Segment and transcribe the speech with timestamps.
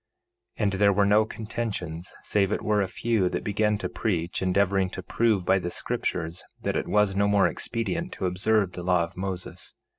[0.57, 4.41] 1:24 And there were no contentions, save it were a few that began to preach,
[4.41, 8.81] endeavoring to prove by the scriptures that it was no more expedient to observe the
[8.81, 9.75] law of Moses.